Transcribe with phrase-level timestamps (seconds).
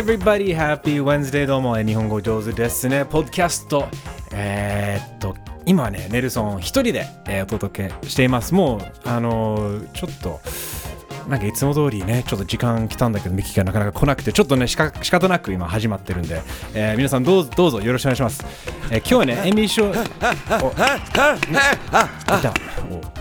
[0.00, 3.04] Everybody, happy Wednesday どうも、日本語上手ですね。
[3.04, 3.86] ポッドキャスト、
[4.32, 5.36] えー、っと、
[5.66, 8.54] 今はね、ネルソン一人で、えー、お届けしています。
[8.54, 10.40] もう、あのー、ちょっと、
[11.28, 16.40] なんかいつも通りね、ちょっと時間来たんだけど、ミキがなかなか来なくて、ちょっとね、しか仕方なく今始まってるんで、
[16.72, 18.42] えー、皆さんどうぞどうぞよろしくお願いします。
[18.90, 19.92] えー、今日はね、 エミー賞、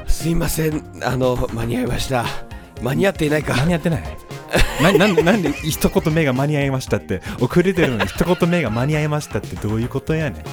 [0.07, 2.25] すいませんあの間に合いました
[2.81, 4.28] 間に合っていないか間に合ってない
[4.81, 10.43] なななんで一言目が間に合いましたって遅れてるのに一言目が間に合いましたってどういうことやね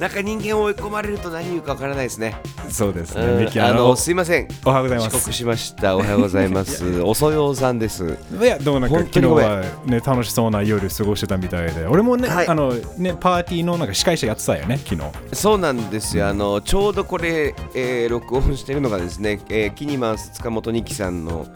[0.00, 0.10] なん。
[0.10, 2.34] か人間を追い込まれると何言うかわからないですね。
[2.66, 3.60] んそうですね、うん。
[3.62, 4.48] あののすいません。
[4.64, 5.16] おはようございます。
[5.16, 5.94] 遅刻しました。
[5.94, 7.02] おはようございます。
[7.02, 8.16] おそようさんです。
[8.40, 11.84] いやでもなんか本昨日はね楽しそうな夜過ごしてたみたいで。
[11.86, 12.48] 俺もね、はい。
[12.48, 15.02] あのねパーティーのなんか司会者やってたよね昨日。
[15.34, 16.28] そうなんですよ。
[16.28, 21.46] あのちょうどこれ、えー録音してるのがですね、えーキニマンス塚本二木さんの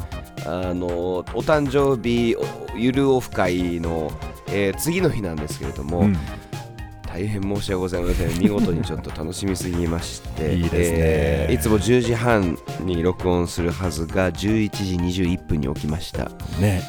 [0.47, 2.45] あのお誕生日お
[2.77, 4.11] ゆるオフ会の、
[4.49, 6.17] えー次の日なんですけれども、うん。
[7.07, 8.39] 大変申し訳ございません。
[8.41, 10.79] 見事にちょっと楽しみすぎましていいですね。
[10.99, 16.29] えーいつも10時半に録音するはずが11時21分に起きました。
[16.61, 16.83] ね。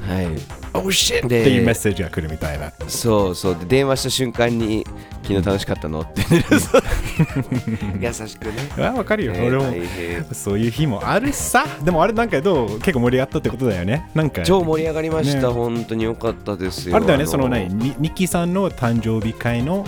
[0.00, 1.26] はい Oh shit!
[1.26, 2.72] っでていうメッセージが来るみたいな。
[2.88, 3.58] そうそう。
[3.58, 4.86] で電話した瞬間に
[5.22, 6.00] 昨日楽しかったの？
[6.00, 6.22] って。
[8.00, 8.52] 優しくね。
[8.78, 10.34] あわかるよ、えー俺も。
[10.34, 11.66] そういう日もあるさ。
[11.84, 12.78] でもあれなんかどう？
[12.78, 14.08] 結構盛り上がったってことだよね。
[14.14, 14.42] なんか。
[14.42, 15.54] 超盛り上がりました、ね。
[15.54, 16.96] 本当に良かったですよ。
[16.96, 19.84] あれだよね、のそのね、にニッキーさんの誕生日会の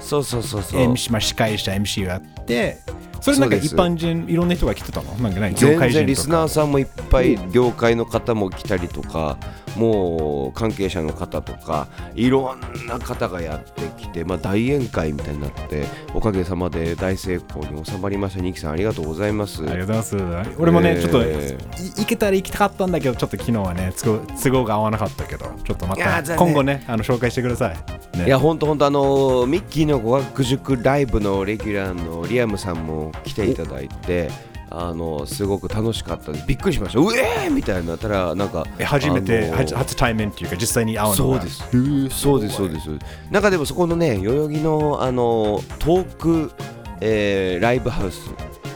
[0.00, 0.80] そうそうそうそう。
[0.80, 2.78] MC、まあ、司会者 MC があって、
[3.20, 5.12] それなんか一般人、いろんな人が来てたの？
[5.14, 6.06] なんかね、業全界人とか。
[6.06, 9.38] 然リスナーさんもいっぱい業界の方も来たりとか
[9.76, 12.26] もう関係者の方とかい。
[12.28, 18.40] ろんな方がやってきて、まあ、大宴会みたいになっておかげさまで大成功に収まりました。
[18.40, 19.62] ニキさんありがとうございます。
[19.62, 20.50] ありがとうございます。
[20.58, 21.00] 俺もね、えー。
[21.00, 28.18] ちょっとい行けたら行きたかったんだけど、ちょっと昨日はね、都合都合が合わなかったけど、ちょっとまた今後ね、あの紹介してください。
[28.18, 28.26] ね。
[28.26, 34.30] いや本当本当あのミッキーの語学塾ライブのレギュラーのリアムさんも来ていただいて
[34.78, 36.46] あのすごく楽しかったです。
[36.46, 36.98] びっくりしました。
[37.00, 37.50] うえー！
[37.50, 41.40] みたいになったらなんかえ初めて、あの初初対面っていうか、実際に会うのが。
[41.40, 42.20] そうです。
[42.20, 42.90] そうですそうです
[43.30, 46.52] なんかでもそこのね代々木のあのトーク、
[47.00, 48.30] えーライブハウス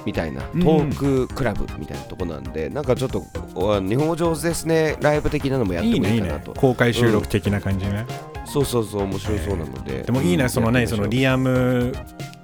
[0.07, 0.65] みたいなトうん。
[0.89, 3.23] ーククラブみたいなとこなんで、なんかちょっと
[3.55, 6.55] お日本語上手ですねライブ的なのもやっていいね、いいねもいいかなと。
[6.59, 8.07] 公開収録的な感じね。
[8.47, 11.95] そうそうそう面白そうなので、でもいいね、そのね、そのリアム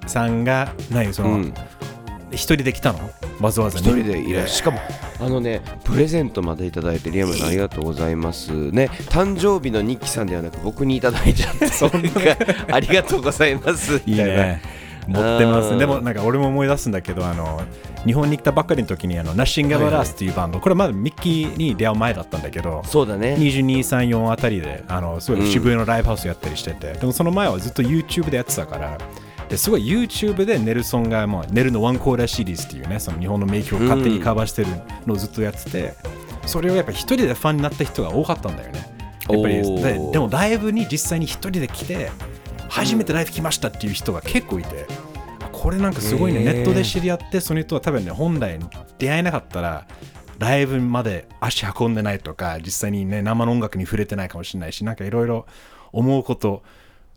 [0.05, 1.53] さんが、何、その、うん。
[2.31, 2.99] 一人で来たの？
[3.39, 4.03] わざわざ一ね。
[4.03, 4.79] 人でいらっしかも
[5.19, 8.51] あのねプレゼントまでいただいてリアムさんありがとうございます。
[8.51, 12.09] ね誕生日のニッキさんではなく僕にいただいちゃって そんな。
[12.71, 14.01] ありがとうございます。
[14.05, 14.61] いなね。
[15.07, 17.61] 持ってますうんでもなんか俺も思い出すんだけどあの
[18.05, 23.35] 日本に来たばっかりの時にあのナッシング・エバラースっていうバンド、これまだミッキーに出会う前だったんだけどそうだね。
[23.39, 28.97] 2234あたりであのすごい渋谷のライブハウスやったりしてて、でもその前はずっと YouTube でやってたから
[29.49, 34.67] ですごい YouTube でネルソンが、まあ、ネルのワンコーラーシリーズっていうねその日本の名曲を勝手にカバーしてる
[35.05, 35.93] のをずっとやってて、
[36.45, 38.79] それをやっぱ一人でファンになった人が多かったんだよね。
[39.29, 42.11] やっぱりででもライブに実際に一人で来て
[42.69, 44.85] 初めてライブ来ましたっていう人が結構いて、
[45.51, 48.59] これなんかすごいね、ネットで知り合ってその人は多分ね本来
[48.97, 49.87] 出会えなかったら
[50.39, 55.45] ライブまで足運んでないとか実際にね生の音楽に触れてないかもしれないしなんかいろいろ
[55.91, 56.63] 思うこと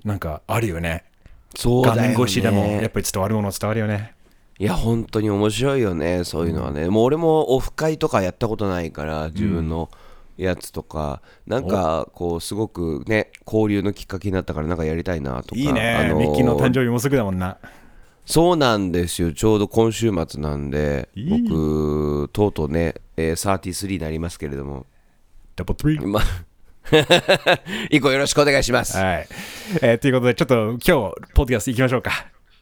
[0.04, 1.04] なんかあるよね。
[1.04, 1.09] 画
[1.54, 2.08] そうだよね。
[2.08, 4.14] 面越しでもやっぱり伝わるものは伝わるよね。
[4.58, 9.88] いや本当に面白いよねそういうのはね、もう俺もオフ会とかやったことないから自分の
[10.36, 15.60] やつとか、なんかこうすごくね交流のきっかけになったからなんかやりたいなとか。
[15.60, 17.56] いいね、あのミッキーの誕生日もうすぐだもんな。
[18.26, 19.32] そうなんですよ。
[19.32, 24.86] ちょうど今週末なんで僕とうとうね、えー、33になりますけれども。
[25.56, 26.20] ダブル3ま
[27.91, 28.97] 以降よろしくお願いします。
[28.97, 29.28] はい、
[29.82, 32.10] えーということでちょっと今日ポッドキャスト行きましょうか。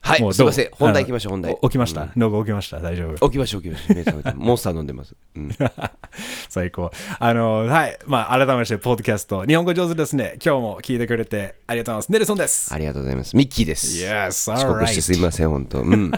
[0.00, 0.68] はいすいません。
[0.72, 1.58] 本題あの行きましょう本題。
[1.60, 2.78] お起きました、脳が起きました？
[2.80, 3.28] 大丈夫？
[3.28, 3.96] 起きましょう起きましょう。
[3.96, 5.50] 目覚めて モンスター飲んでます、うん、
[6.48, 6.90] 最高。
[7.18, 7.98] あの、はい。
[8.06, 10.38] まあ、改めまして、ポッドキャスト、日本語上手ですね。
[10.42, 12.12] 今日も聞いてくれてありがとうございます。
[12.12, 12.72] ネルソンです。
[12.72, 13.36] ありがとうございます。
[13.36, 14.04] ミッキーです。
[14.04, 15.80] Yes, 遅刻してすいません本当。
[15.80, 16.12] うん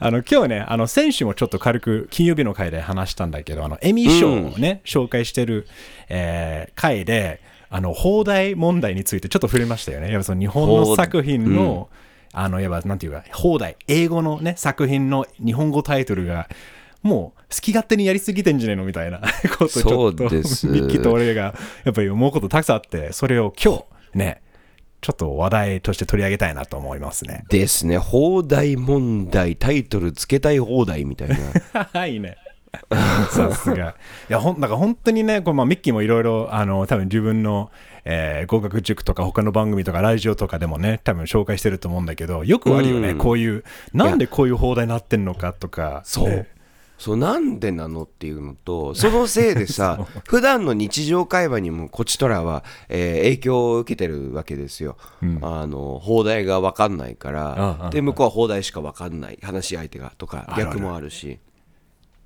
[0.00, 5.66] あの、今日ね、あの、先週もちょっと軽く金曜日の回で話したんだけど、あの、エミー賞をね、紹介してる、
[6.08, 7.40] えー回で、
[7.70, 10.10] あの、放題問題についてちょっと触れましたよね。
[10.10, 11.88] やっぱその日本の作品の、
[12.32, 16.48] あの、やっぱなんていうか、放題、英語のね、作品の日本語タイトルが、
[17.02, 19.20] もう好き勝手にやりすぎてんじゃねえのみたいな
[19.56, 21.54] ことちょっとミッキーと俺が
[21.84, 24.42] やっぱり思うことたくさんあってそれを今日ね
[25.00, 27.44] ちょっと話題として取り上げたいなと思いますね。
[27.48, 27.98] ですね。
[27.98, 31.28] 放題問題タイトルつけたい放題みたい
[31.92, 32.06] な。
[32.06, 32.36] いいね。
[33.30, 33.94] さすが。
[34.28, 37.70] いや、ほん、だから本当にね、こうまあ、ミッキーもいろいろ、あの、多分自分の、
[38.04, 43.18] えー合格塾とか他の番組とかラジオとかでもね、多分紹介してると思うんだけど、よくあるよね、うん。
[43.18, 46.02] こういう、なんでこういう放題になってんのかとか。
[46.04, 46.48] そう、ね
[46.98, 54.96] そうなんでなのっていうのとそのせいでさ 普段の日常会話にもこちとらは、えー影響を受けてるわけですよ、
[55.42, 59.38] あの放題が分かんないかあらあで向こうは放題しか分かんない。
[59.42, 61.38] 話し相手がとか逆もあるし。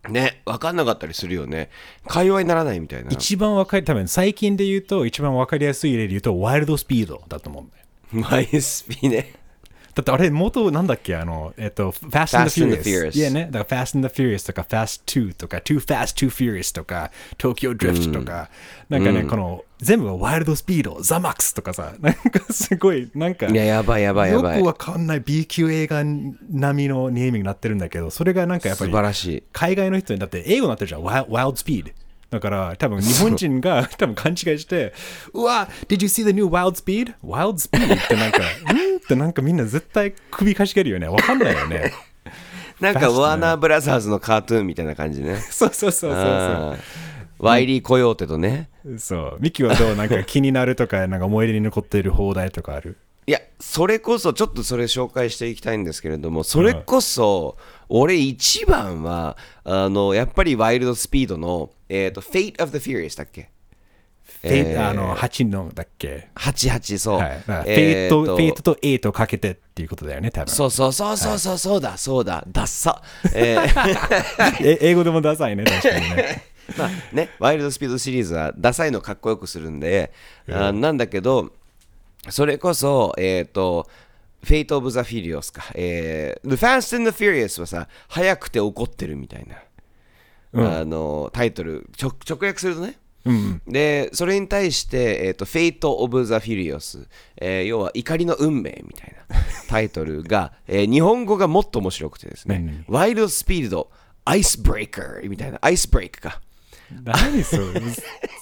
[0.09, 1.71] ね分かんなかったりするよね。
[2.07, 3.11] 会話にならないみたいな。
[3.11, 8.29] 一番わかり、多分最近で言うと、一番わかりやすい例で言うと、ワイルドスピードだと思うんだよ。
[8.31, 9.33] マイスピね
[9.95, 11.15] だってあれ、元なんだっけ？
[11.17, 13.19] あの、えっと、Fast and the Furious。
[13.19, 18.49] いやね、だから Fast and the Furious とか Fast 2とか Too Fast, Too Furious とか Tokyo Drift とか、
[18.89, 24.57] なんかね、この全部がワイルドスピード、ザマックスとかさ、なんかすごい、なんか、いややばいやばいやばい。
[24.57, 29.43] よくわかんない B 級映画並みのネーミングになってるんだけど、それがなんかやっぱ素り晴らしい。
[29.53, 31.93] 海外の人にだって英語になってるじゃん、ワイ Wild Speed。
[32.33, 34.95] だから多分日本人が多分勘違いして、
[35.35, 37.15] うわ、Did you see the new Wild Speed?
[37.23, 37.95] Wild Speed?
[38.05, 38.39] ってなんか、
[38.73, 38.97] うん？
[38.97, 41.07] ってなんかみんな絶対首かしげるよね。
[41.09, 41.93] わかんないよね。
[42.81, 46.77] なんかワーナーブラザーズのカートゥーンみたいな感じねそうそうそうそうあー
[47.39, 48.99] ワイリー・コヨーテとねそう。
[48.99, 49.39] そう。
[49.41, 49.95] ミキはどう？
[49.95, 52.97] なんか気になるとか、なんか思い出に残っている放題とかある？
[53.27, 57.57] いやそれこそちょっとそれ紹介していきたいんですけれどもそれこそ
[57.89, 63.51] 俺一番はあのやっぱりワイルドスピードの、えー、と Fate of the Furious だっけ？
[64.41, 67.39] フェイえーあの、8のだっけ？88そう、はい。
[67.41, 70.51] フェえーイト、と fate と8をかけてっていうことだよね、多分。
[70.51, 72.43] そうそうそうそうそうそうだそうだ。
[72.49, 73.03] ダッサ、
[73.35, 74.57] えー。
[74.67, 76.45] え英語でもダサいね、確かにね。
[76.79, 80.13] まあね、ワイルドスピードシリーズはダサいのかっこよくするんで、
[80.51, 81.53] あなんだけど、
[82.31, 83.89] それこそ、えっ、と、
[84.45, 89.57] Fate of the Furious か、えー、The Fast and the Furious はさ、速くて怒ってるみたいな、
[90.81, 92.99] あのタイトル、直直訳するとね。
[93.69, 99.37] で、それに対して、えーと、フェイト・オブ・ザ・フィリオス、えー要は怒りの運命みたいな
[99.69, 103.91] タイトルが、えー日本語がもっと面白くてですね、ワイルドスピード、
[104.25, 106.41] アイスブレイカーみたいな、アイスブレイクか。
[107.05, 107.81] 何それ？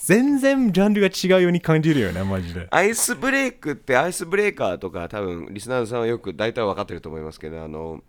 [0.04, 2.66] 全然ジャンルが違うように感じるよね、マジで。
[2.70, 8.02] アイスブレイクってアイスブレーカーとか多分リスナーさんはよく大体分かってると思いますけどあの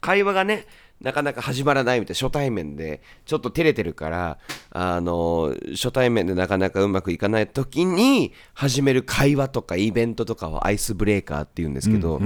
[0.00, 0.66] 会話がね
[1.00, 4.38] なかなか始まらないみたいな初対面でちょっと照れてるから
[4.70, 12.20] あの初対面でなかなかうまくいかない時に始める会話とかイベントとかをアイスブレーカーって言うんですけど、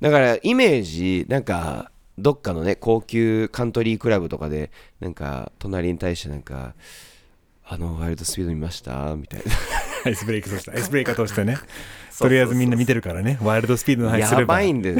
[0.00, 4.70] だからイメージなんかどっかのね高級カントリークラブとかで
[5.00, 6.74] なんか隣に対してなんか
[7.64, 9.14] あのワイルドスピード見ました？
[9.16, 9.52] みたいな。
[10.04, 11.56] アイスブレイクとして、アイスブレイカーとしてね。
[12.18, 14.54] とりあえずみんな見てるからね、ワイルドスピードの話すれやば。
[14.56, 14.96] ばいんで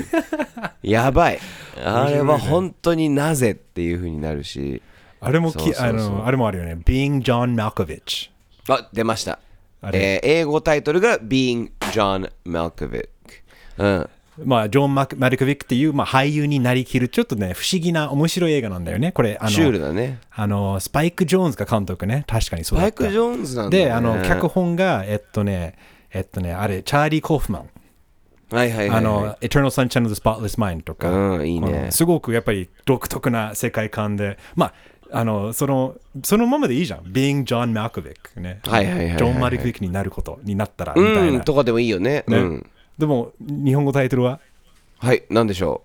[0.82, 1.40] やばい。
[1.84, 4.80] あれは本当になぜっていう風になるし。
[5.20, 6.74] あれもきあの、あれもあるよね。
[6.84, 8.30] Being John Malkovich。
[8.68, 9.40] あ出ました。
[9.82, 10.20] あれ。
[10.22, 13.08] えー英語タイトルが Being John Malkovich
[13.78, 19.12] うんまあ、ジョン・マクマルコビックっていう、まあ、俳優になりきる、ちょっとね、不思議な面白い映画なんだよね。
[19.12, 22.24] これ、あの、シュールだねあのスパイク・ジョーンズが監督ね。
[22.26, 23.02] 確かにそうだった。
[23.02, 25.74] バイク・ジョーンズなんだ、ね、で、あの、脚本が、えっとね、
[26.12, 27.68] えっとね、あれ、チャーリー・コフマン。
[28.50, 34.74] はいはいはい、はい、あの、Eternal Sunshine of the Spotless Mind とか、うんいいねすごくやっぱり独特な世界観で、まあ、
[35.14, 37.00] あの、その、そのままでいいじゃん。
[37.00, 38.60] Being John Malkovich ね。
[38.64, 41.22] はいはいはいはいはいジョン・マルコビックになることになったら、みたいな。
[41.22, 42.66] うんとかでもいいよねねうん
[42.98, 44.40] でも、日本語タイトルは、
[44.98, 45.82] はいなんでしょ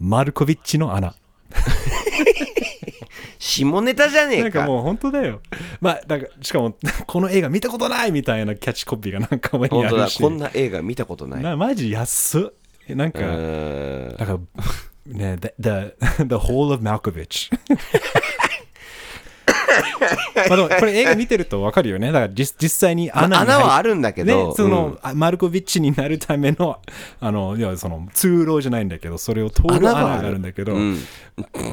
[0.00, 0.04] う？
[0.04, 1.14] マルコビッチの穴。
[3.38, 5.40] 下ネタじゃねえかなんかもう本当だよ。
[5.80, 10.22] まあ、なんかしかも、この映画見たことないみたいなキャッチコピーがなんか上に本当だあるし。
[10.22, 12.42] こんな映画見たことないなマジ安っ。
[12.88, 13.30] なんか、なん
[14.16, 14.38] か、
[15.06, 15.70] ね、the, the,
[16.26, 17.52] the whole of Malkovich。
[20.48, 22.08] まあでもこれ映画見てるとわかるよね。
[22.08, 26.78] だから実実際に穴に穴はあるんだけどね、その、あマルコビッチになるための、
[27.20, 30.98] あの、いや、その、通路じゃないんだけど、それを通る穴があるんだけど、うん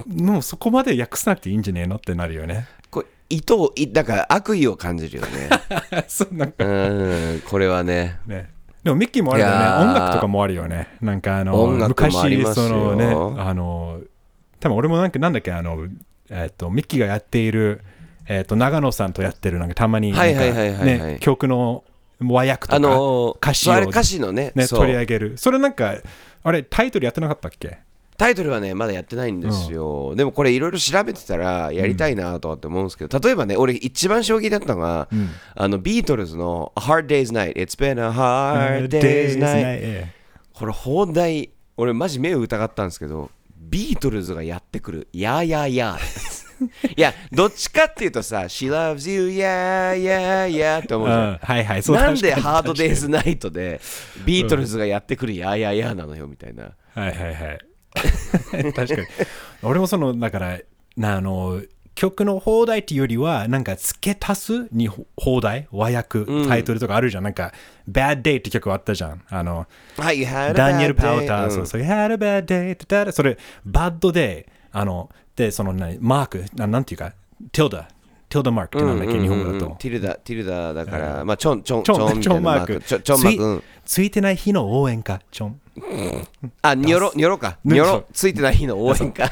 [0.08, 2.68] もうそこまで訳さなくていいんじゃねえのってなるよね。
[2.90, 5.50] これ意図をいだから悪意を感じるよね
[6.08, 8.50] そうなんかうんこれはねね。
[8.84, 9.54] でもミッキーもあるよね。
[9.54, 10.88] 音楽とかもあるよね。
[11.02, 12.14] なんかあの、あ昔、
[12.46, 13.06] そのね、
[13.38, 14.00] あの、
[14.60, 15.78] 多分俺もなんか、なんだっけ、あの、
[16.30, 17.82] えっと、ミッキーがやっている、
[18.28, 20.14] えっと、長野さんとやってる、なんかたまに、
[21.20, 21.84] 曲の
[22.22, 25.38] 和訳とか、あのー歌詞を歌詞のね取り上げる。
[25.38, 25.96] それなんか、
[26.44, 27.80] あれ、タイトルやってなかったっけ？
[28.18, 35.08] タイトルはねまだやってないんですよ、でもこれいろいろ調べてたらやりたいなとかって思うんですけど、例えばね俺一番衝撃だったのが、
[35.56, 40.14] あのビートルズの「A Hard Day's Night」「It's been a hard day's night」え。
[40.52, 43.32] これ放題俺マジ目を疑ったんですけど
[43.70, 46.40] ビートルズがやってくる「やーやーやー」
[46.98, 51.38] いやどっちかっていうとさ「She loves you yeah yeah yeah」って思うじゃん、うん。
[51.38, 52.42] はいはいそうなんで確かに。
[52.42, 53.80] ハードデイズナイトで
[54.26, 56.74] ビートルズがやってくるやーやーやーなのよみたいな。
[56.96, 57.60] はいはいはい。
[58.74, 59.08] 確かに。
[59.64, 60.60] 俺もその、だから、
[60.96, 61.62] なあの、
[62.00, 67.26] 曲の放題っていうよりは、なんか付け足すに放題、和訳、タイトルとかあるじゃん。
[67.26, 67.52] なんか、
[67.92, 69.22] Bad Day って曲あったじゃん。
[69.28, 77.12] あの、はい、ダニエル・ bad パウ day ター、うんそうそう、You had a bad day ってだそれ、バッドで、あの、で、その、なマーク、ななんていうか、
[77.52, 79.76] ティルダ、ティルダマークってなんだっけ、日本語だと。
[79.78, 82.80] ティルダ、ティルダだから、まあ、ちょん、ちょん、ちょん、ちょんマーク。
[82.80, 83.44] ちょちょんマーク。
[83.44, 85.60] うんついてない日の応援歌、ちょん。
[86.62, 87.58] あ、にょろ、にょろか。
[87.66, 89.32] ねにょろ、ついてない日の応援か。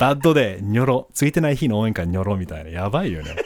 [0.00, 1.08] バッドでニョロ。
[1.12, 2.70] ついてない日の応援歌ニョロみたいな。
[2.70, 3.36] やばいよね。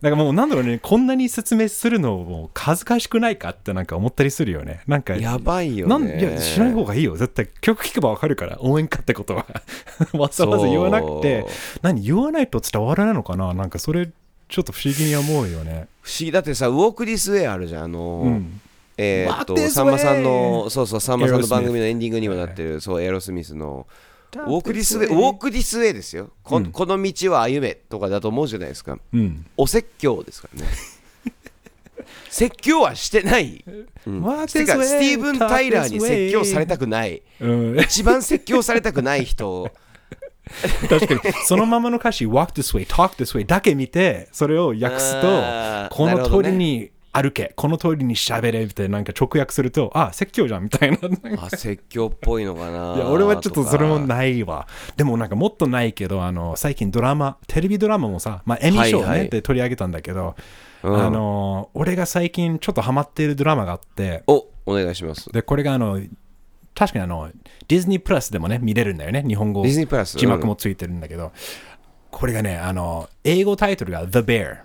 [0.00, 0.78] だからもうなんだろうね。
[0.80, 4.80] こんなに説明するのも恥ずかしくないかってなんか思ったりするよね。
[4.86, 6.20] なんかやばいよなんね。
[6.20, 7.16] いやしない方がいいよ。
[7.16, 9.46] 絶対曲聴けばわかるから応援歌ってことは
[10.12, 11.46] わざわざ言わなくて。
[11.82, 13.52] 何言わないと伝わらないのかな。
[13.54, 14.08] なんかそれ
[14.48, 15.88] ちょっと不思議に思うよね。
[16.00, 16.32] 不思議。
[16.32, 17.84] だってさ、ウォークディスウェイあるじゃん。
[17.84, 18.60] あの、うん。
[18.96, 23.86] えーっと、さんまさんの、そうそう、さんまさんの番組のエンディングにもなってる、そう、エアロスミスの、
[24.34, 26.30] ウォークディスウェイ、ウォークディスウェイですよ。
[26.42, 28.98] こ,、この道は歩めとかだと思うじゃないですか。
[29.12, 30.68] うんお説教ですからね。
[32.28, 33.64] 説教はしてない。
[34.06, 37.22] うんてかスティーブン・タイラーに説教されたくない。
[37.40, 39.70] うん一番説教されたくない人。
[40.88, 45.26] 確かにそのままの歌詞 walk this way talk this way だけ見てそれを訳すと
[45.94, 46.90] この通りに
[47.22, 50.98] 歩け、この通りに喋れみたいななんか直訳するとあ説教じゃんみたいな
[51.40, 52.94] あ、説教っぽいのかな。
[52.96, 54.00] いや俺はちょっとそれもい。
[54.06, 60.36] ないわでもなんかもっとないけどあの最近ドラマテレビドラマもさ、まあ、エミー賞ね、はいはいで取り上げたんだけど、
[60.82, 65.30] うんあの俺が最近ちょっとハマっているドラマがあってお、お願いします。
[65.32, 66.00] でこれがあの
[66.74, 67.30] 確かにあの
[67.66, 71.32] ディズニープラスでもね見れるんだよね日本語ディズニープラス字幕もついてるんだけど、
[72.12, 74.58] これがねあの英語タイトルが The Bear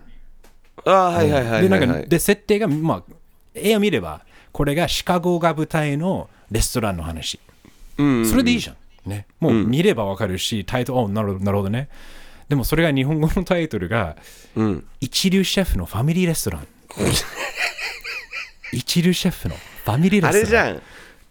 [0.85, 2.09] あーはいはいはいでなんかはいはい。
[2.09, 3.13] で設定がまあ
[3.53, 4.21] 絵を見れば
[4.51, 7.39] これがシカゴが舞台のレストランの話
[7.97, 8.75] うんそれでいいじゃん。
[9.05, 11.89] ね、もう見ればわかるし、タイトル、おなるほどなるほどね。
[12.47, 14.15] でもそれが日本語のタイトルが、
[14.55, 14.87] うん。
[15.01, 16.67] 一流シェフのファミリーレストラン。
[18.71, 20.65] 一流シェフのファミリーあレストラン。
[20.67, 20.83] れじゃん。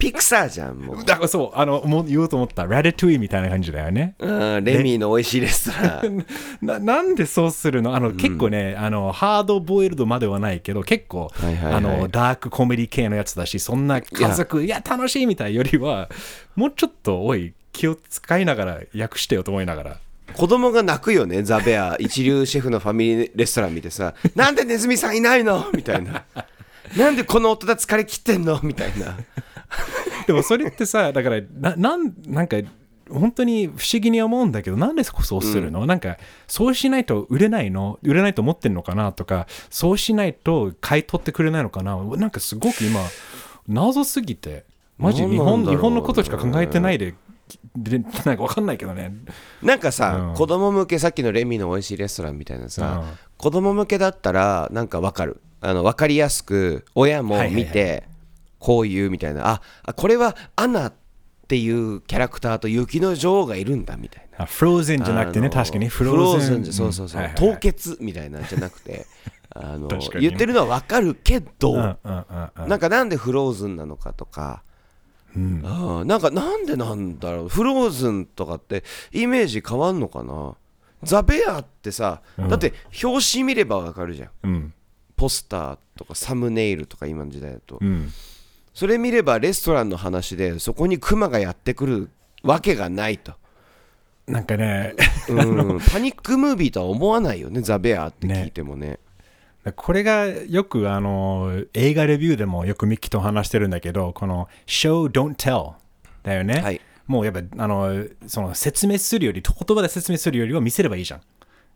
[0.02, 1.04] ピクサーじゃん、もう。
[1.04, 2.66] だからそう、あの、もう言おうと思った。
[2.66, 4.16] ラデトゥイみたいな感じだよね。
[4.18, 6.26] うんレミーの美味しいレストラン。
[6.60, 7.94] ななんでそうするの？
[7.94, 16.08] あの、結構ね、あの、ハードボイルドまではないけど、結構、はいはいはいあの、ダークコメディ系のやつだし、そんな家族、いや楽しいみたいよりは、
[16.56, 19.96] もうちょっと、おい、気を使いながら訳してよと思いながら。
[20.34, 21.94] 子供が泣くよね、ザ・ベア。
[22.00, 25.66] 一流シェフのファミリーレストラン見てさ、 なんでネズミさんいないの？
[25.72, 26.24] みたいな。
[26.96, 28.58] なんでこの夫だ疲れ切ってんの？
[28.62, 29.16] みたいな。
[30.26, 32.56] でもそれってさ、だから、ななんなんか、
[33.10, 37.98] 本当に不思議に思うんだけど、なんでそうするの、なんか、そうしないと売れないの？
[38.02, 41.96] 売れないと思ってんのかなとか、そうしないと買い取ってくれないのかな？
[41.96, 43.00] なんかすごく今、
[43.68, 44.64] 謎すぎて、
[44.98, 45.70] マジ日本ね。
[45.70, 47.14] 日本のことしか考えてないで、
[47.76, 49.12] でなんかわかんないけどね。
[49.62, 50.34] なんかさ、うん。
[50.34, 53.18] 子供向け、さっきのレミの美味しいレストランみたいなさ、うん。
[53.36, 55.40] 子供向けだったら、なんかわかる。
[55.60, 58.04] あの、わかりやすく、親も見はいはいて、
[58.62, 60.92] こういうみたいな、あ、あこれはアナっ
[61.48, 64.44] ていうキャラクターと雪の女王がいるんだみたいな。
[64.44, 69.06] あフローゼンじゃなくてね、確かにフローズンそうそうそう、凍結みたいなんじゃなくて。
[69.54, 69.88] あの、
[70.18, 74.62] 言ってるのは分かるけど、なんかなんでフローズンなのかとか、
[75.36, 75.60] うん。
[75.64, 77.48] あーなんかなんでなんだろう。
[77.48, 80.54] フローズンとかってイメージ変わんのかな。
[81.02, 82.48] ザ・ベアってさ、うん。
[82.48, 84.30] だって表紙見れば分かるじゃん。
[84.44, 84.74] うん。
[85.16, 88.10] ポスターとかサムネイルとか今の時代だと、うん
[88.74, 92.10] それ見ればレストランの話でそこにクマがやってくる
[92.42, 93.34] わけがないと
[94.26, 94.94] なんかね、
[95.28, 98.98] うん、 パニックムービーとは思わないよね、ザ・ベアって聞いてもね。
[99.76, 105.74] これがよくあの映画レビューでもよくミッキーと話してるんだけど、この show don't tell
[106.22, 106.60] だよね。
[106.60, 111.20] はいもうやっぱあのその説明するより、言葉で説明するよりは見せればいいじゃん。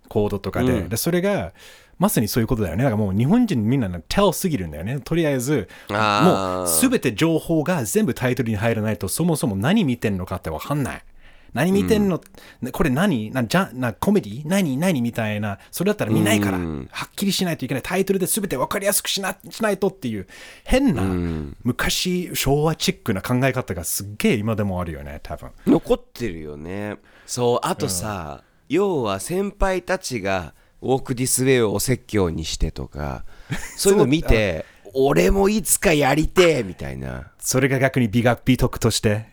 [0.09, 0.73] コードとかで。
[0.73, 1.53] うんでそれが
[1.99, 2.85] まさにそういうことだよね。
[2.85, 5.01] だからもう日本人みんな tell すぎるんだよね。
[5.01, 11.05] とりあえず、もうすべて情報が全部タイトルに入らないと、そもそも何見てんのかってわかんない。
[11.55, 12.21] 何見てんの、
[12.73, 13.31] これ何？
[13.31, 14.43] なじゃなコメディ？
[14.45, 14.77] 何？
[14.77, 15.59] 何みたいな。
[15.71, 17.83] それだったら見ないから、うんはっきりしないといけない。
[17.83, 20.27] タイトルで全て分かりやすくしなしないとっていう、
[20.65, 21.03] 変な、
[21.63, 25.49] 昔、昭和チックな考え方がすっげえ今でもあるよね、多分。
[25.67, 26.97] 残ってるよね。
[27.25, 33.25] そう、あとさ、要は先輩たちがウォーク・ディス・ウェイをお説教にしてとか、
[33.77, 34.65] そういうの見て、
[34.95, 37.33] 俺もいつかやりてえみたいな。
[37.39, 39.27] それが逆に美学美徳として？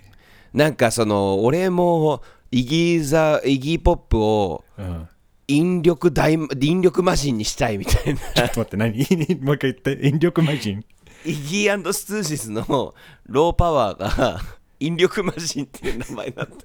[0.54, 2.22] なんかその、俺も
[2.52, 5.08] イギーザイギーポップをうん。
[5.46, 8.98] 引力大引力マシンにしたいみたいなちょっと待って、何？
[9.44, 10.08] もう一回言って。
[10.08, 10.86] 引力魔人。
[11.26, 12.94] イギースツーシスの
[13.26, 14.42] ローパワーが
[14.80, 16.56] 引力マシンっていう名前になった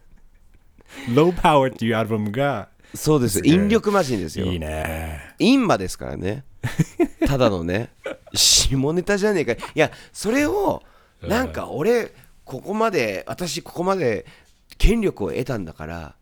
[1.13, 3.41] Low Power っていうアルバムが、そうです。
[3.45, 4.47] 引力マシンですよ。
[4.47, 5.35] いいね。
[5.39, 6.45] インマですからね。
[7.27, 7.91] ただのね。
[8.35, 9.53] 下ネタじゃねえか。
[9.53, 10.83] いやそれを
[11.23, 12.13] なんか俺
[12.45, 14.27] ここまで私ここまで
[14.79, 16.15] 権力を得たんだから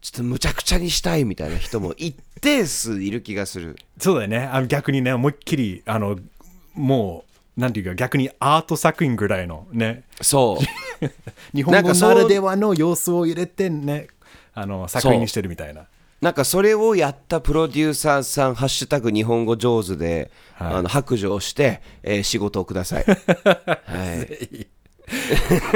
[0.00, 3.76] ちょっとむちゃくちゃにしたいみたいな人も一定数いる気がする。
[3.98, 4.38] そうだよね。
[4.38, 6.18] あの逆にね、思いっきり、あの、
[6.74, 7.24] も
[7.56, 11.06] う、なんていうか、逆にアート作品ぐらいのね、そう。
[11.54, 14.06] 日本語ならではの要素を入れてね、
[14.54, 15.86] あの作品にしてるみたいな。
[16.20, 20.74] なんかそれをやったプロデューサーさん「ハッシュタグ日本語上手で」はい。
[20.74, 24.56] あの白状をして、えー仕事をください、 はい、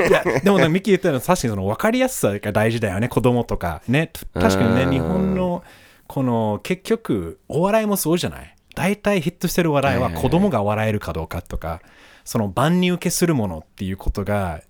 [0.08, 3.82] いや、でもね、ミキ言ったのは確かにその分かりやすさが大事だよね、子供とか。
[3.86, 5.62] ね、た確かにね、うん日本の、
[6.08, 8.56] この、結局、お笑いもそうじゃない？
[8.74, 11.80] 大体ヒットしてる笑いは子供が笑えるかどうかとか、
[12.24, 14.60] その万人受けするものっていうことが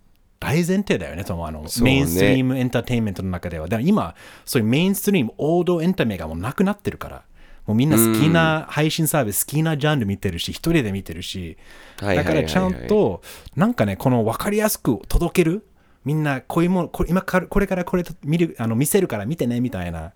[0.42, 3.68] 大前提だよね、そのあの、ねメインストリームエンターテインメントの中では。
[3.68, 7.22] でも今、そういうメインストリーム、王道エンタメがもうなくなってるから。
[7.64, 11.56] もうみんな好きな配信サービス、好きなジャンル見てるし、一人で見てるし、
[11.96, 13.22] だからちゃんと、
[13.54, 15.64] なんかね、この分かりやすく届ける、
[16.04, 20.12] みんなこういうもの、これ今からこれからこれ見るあの見せるから見てねみたいな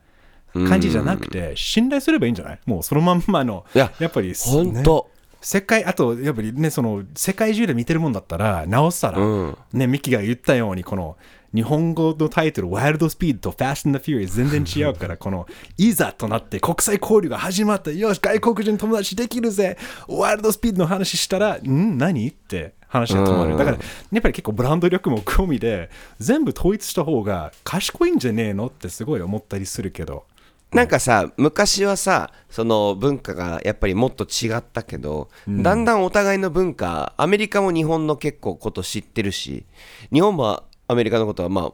[0.52, 2.59] 感じじゃなくて、信頼すればいいんじゃない？
[2.66, 4.35] もうそのまんまの、いややっぱり、ね。
[4.37, 5.09] 本当、
[5.40, 9.58] 世界、あと、やっぱりね、その、世界中で見てるもんだったら、なおさら、うん。
[9.72, 11.16] ね、ミキが言ったように、この、
[11.54, 15.46] 日本語のタイトル、ワイルドスピードとファスト and the Furious 全然違うから、この、
[15.78, 19.78] いざとなって国際交流が始まった、よし、外国人友達できるぜ、
[20.08, 21.96] ワイルドスピードの話したら、ん？
[21.96, 22.28] 何？
[22.28, 23.52] って話が止まる。
[23.52, 23.56] うん。
[23.56, 28.66] だから、やっぱり結構ブランド力も込みで、全部統一した方が賢いんじゃねえの？
[28.66, 30.25] ってすごい思ったりするけど。
[30.76, 39.65] なんかさ昔はさその文化がやっぱりもっと違ったけど、だんだんお互いの文化アメリカも日本の結構こと知ってるし
[40.12, 41.73] 日本もアメリカのことはま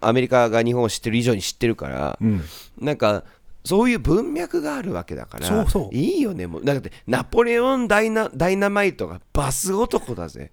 [0.00, 2.42] あアメリカが日本を知ってる以上に知ってるから、ん。
[2.78, 3.24] なんか
[3.64, 6.64] そういう文脈があるわけだからいいよねもう。
[6.64, 10.50] だってナポレオンダイナダイナマイトがバス男だぜ、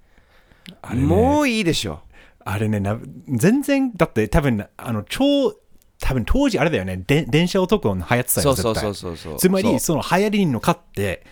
[0.93, 0.95] ね。
[0.95, 2.01] もういいでしょ。
[2.49, 5.53] あれねな、全然、だって多分、あの、超、
[5.99, 9.17] 多分当時あれだよね、で電車男の流行ってたよ、そうそう絶対そうそう。
[9.17, 11.23] そうつまり、その流行りに乗っかって、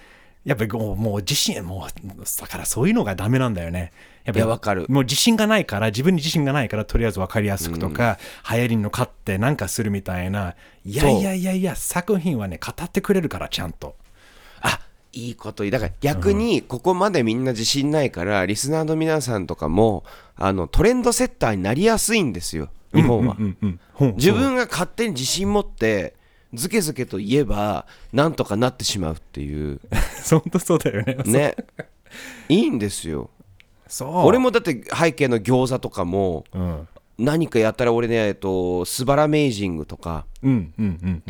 [0.43, 3.91] やっぱりもうもう自信、もう、だからそういうのがダメなんだよね。
[4.25, 4.85] やっぱりいやわかる。
[4.89, 8.19] もう自信がないから、自分に自信がないから、とりあえず分かりやすくとか、
[8.51, 13.95] 流行りに乗っかってなんかするみたいな、いやいやいやいや、作品はね、語ってくれるから、ちゃんと。
[15.15, 20.03] あいいことだから逆にここまでみんな自信ないから、リスナーの皆さんとかも
[20.35, 23.37] あのトレンドセッターになりやすいんですよ日本は、
[24.15, 26.13] 自分が勝手に自信持って
[26.53, 29.79] ずけずけと言えばなんとかなってしまうっていう
[30.29, 31.17] 本当そうだよね。
[31.25, 31.55] ね
[32.49, 33.29] いいんですよ
[33.87, 34.09] そう。
[34.25, 36.87] 俺もだって背景の餃子とかもうん。
[37.17, 40.25] 何かやったら俺ねえっとスバラメイジングとか。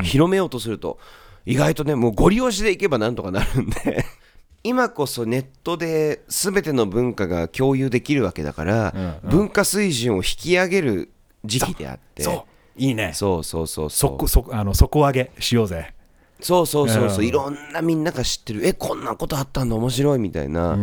[0.03, 0.99] 広めようとすると
[1.45, 4.05] 意外とねもうゴリ押しでいけばなんとかなるんで。
[4.63, 11.11] 今こそネットで全ての文化が共有できるわけだから、文化水準を引き上げる
[11.45, 12.23] 時期であって。
[12.23, 12.81] そう。
[12.81, 13.11] いいね。
[13.13, 13.43] そう。
[13.43, 14.17] そうそうそそう。
[14.17, 15.93] こ、そあの底上げしようぜ。
[16.41, 17.19] そうそうそうそう。
[17.19, 17.25] うん。
[17.27, 18.65] いろんなみんなが知ってる。
[18.65, 20.77] えこんなことあったんだ面白いみたいな、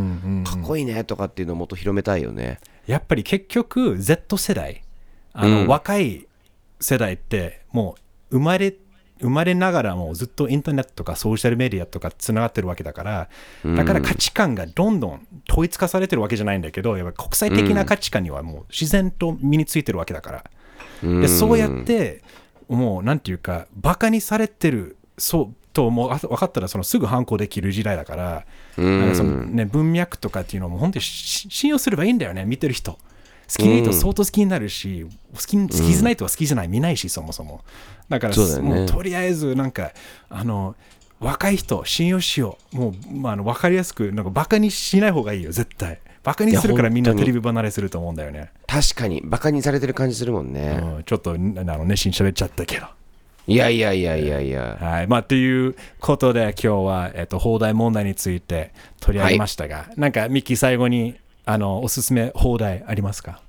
[0.45, 2.61] かっこいいねとかっていうのをもっと広めたいよね。
[2.87, 4.83] やっぱり結局 Z 世代。
[5.33, 5.67] あの、うん。
[5.67, 6.27] 若い
[6.81, 7.97] 世代っても
[8.31, 8.73] う生まれ
[9.23, 13.29] 生まれながらもずっとインターネットとかソーシャルメディアとかつながってるわけだから
[13.65, 20.45] だから価値観がどんどん統一化されてるわけじゃないんだけどやっぱ国際的な価値観にはもう自然と身についてるわけだから、
[21.03, 22.23] でそうやって
[22.69, 32.93] もうなんていうかバカにされてるそうともうあ分かったらそのすぐ反抗できる時代だから、なんかそのね、文脈とかっていうのも本当にし信用すればいいんだよね見てる人。
[32.93, 37.63] 好きな人相当好きになるし、好き好きじゃない人は好きじゃない見ないしそもそも
[38.13, 38.69] だからそうだよね。
[38.69, 39.93] もうとりあえずなんか
[40.29, 40.77] あの
[41.19, 42.77] 若い人信用しよう。
[42.77, 45.99] もう、まあ、あの分かりやすくなんかバカにしない方がいいよ絶対。
[46.23, 52.87] バカにするからみんなテレビ離れすると思うんだよね、確かにバカにされてる感じするもんね、うん、ちょっとあの熱心に喋っちゃったけど。
[53.49, 54.79] いやいやいやいやいや。
[54.81, 55.09] はい。
[55.09, 63.41] まあ、ということで、今日は、えっと、放題問題について取り上げましたが、なんか、ミッキー、最後に、あの、おすすめ放題ありますか？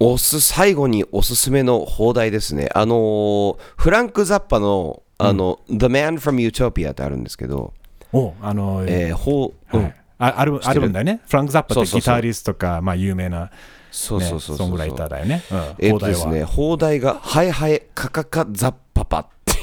[0.00, 2.68] おす最後におすすめの放題ですね。
[2.74, 7.74] あのーフランク・ザッパのあの、The Man from Utopia ってあるんですけど、
[8.12, 9.82] おあの、えーほううん。
[9.82, 9.94] はい。
[10.20, 10.70] あアルバ知ってる？
[10.70, 11.20] アルバムだよね。
[11.26, 13.50] フランク・ザッパってギタリストとか、まあ、有名な
[13.90, 14.66] そうそうそうそう。
[14.66, 15.42] ソングライターだよね。
[15.50, 15.98] うん、えっ放題は。
[15.98, 19.58] とですね放題が「ハイハイカカカザッパパ」っていう。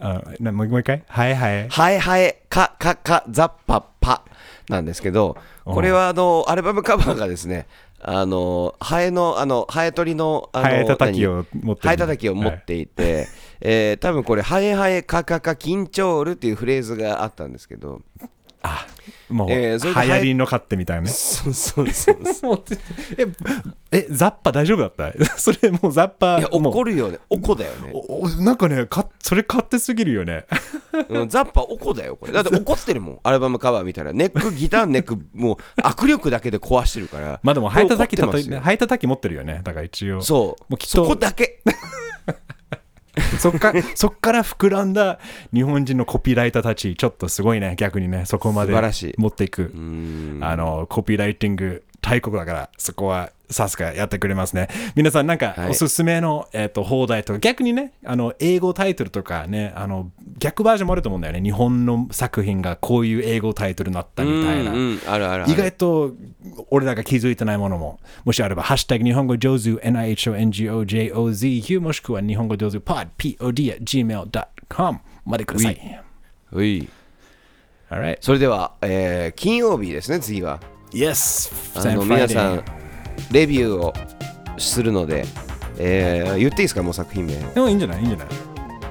[0.00, 1.02] あなもう一回？
[1.06, 1.68] はいはい。
[1.68, 4.22] ハイハイカカカザッパパ
[4.68, 7.66] なんですけど、これはあのアルバムカバーがですね、
[8.06, 11.88] あのハエのあのハエ取りのあのハエ叩きを持ってる。
[11.88, 13.26] ハエ叩きを持っていて、
[13.60, 18.02] えー多分これハエハエカカカ緊張ールっていうフレーズがあったんですけど、
[18.62, 18.86] あ
[19.30, 21.08] もう、えーそれで流行りの勝手みたいなね。
[21.10, 22.62] そうそうそうそう。
[23.16, 23.26] え、
[23.92, 25.12] え、ザッパ大丈夫だった？
[25.38, 26.38] それもうザッパ。
[26.38, 27.90] いや怒るよね、おこだよね。
[27.94, 30.44] おおなんかねか、それ勝手すぎるよね。
[31.08, 39.60] うん、ザッパおこだよこれだって怒ってるもんアルバムカバー見たらネックギターネックもう握力だけで壊してるからまあでも、ハエ叩きこれ怒ってますよハエ叩き持ってるよね。
[39.64, 40.22] だから一応。
[40.22, 41.60] そうもうきっとそこだけ
[43.38, 45.18] そっかそっから膨らんだ
[45.52, 48.72] 日本人のコピーライターたち、ちょっとすごいね、逆にね、そこまで
[49.18, 49.72] 持っていく。
[49.74, 54.68] うんあの、コピーライティング大国だから、そこはさすがやってくれますね。
[54.94, 60.10] 皆さんなんかはいおすすめの、えっと、放題とか、逆にね、あの、英語タイトルとかね、あの、
[60.44, 61.40] 逆バージョンもあると思うんだよね。
[61.40, 64.72] 日本の作品がこういう英語タイトルになったみたいな。
[64.72, 66.12] うんうんあるある意外と
[66.68, 76.02] 俺らが気づいてないものも、もしあれば、ハッシュタグ日本語上手 NIHONGOJOZU もしくは日本語上手 pod pod gmail.com までください。
[76.52, 76.88] Alright.
[78.20, 80.60] それでは、えー金曜日ですね次は
[80.92, 81.80] Yes!
[81.80, 82.62] あの皆さん
[83.32, 83.94] レビューを
[84.58, 85.24] するので、
[85.78, 88.28] えー言っていいですかもう作品名、でもいいんじゃないいいんじゃない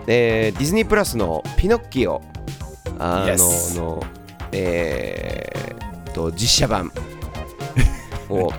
[0.07, 2.21] えーディズニープラスのピノッキオ
[2.99, 3.77] あの Yes.
[3.77, 4.03] の
[4.51, 6.91] えーっと実写版
[8.29, 8.51] を、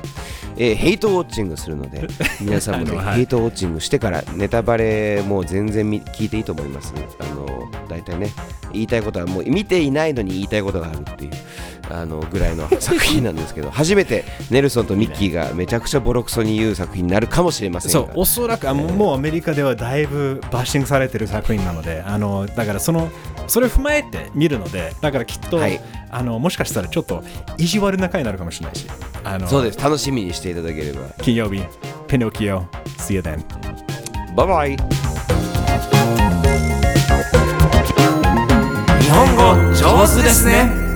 [0.56, 2.06] えーヘイトウォッチングするので
[2.40, 3.16] 皆さんもね、はい。
[3.16, 6.94] ヘイトウォッチングしてからネタバレもう全然み聞いていいと思います。
[7.18, 7.46] あの
[7.88, 8.30] 大体ね
[8.72, 11.30] 言いたいことはもう見ていないのに言いたいことがあるっていう
[11.90, 18.06] あのぐらいの 作品なんですけど初めてネルソンとミッキーがめちゃくちゃボロクソに言う作品になるかもしれませんが。
[18.06, 23.10] そう、おそらくあもうもうアメリカではだいぶバッシングされてる作品なので、あのだからその
[23.46, 25.80] それを踏まえて見るので、だからきっと、はい
[26.16, 27.24] あのもしかしたらちょっと
[27.59, 28.87] 意地悪な回になるかもしれないし、
[29.24, 29.81] あのそうです。
[29.81, 31.00] 楽しみにしていただければ。
[31.20, 31.61] 金曜日、
[32.07, 32.62] ピノキオ、
[32.98, 33.44] See you then.
[34.37, 34.77] バイバイ
[39.00, 39.42] 日本語
[39.74, 40.93] 上手ですね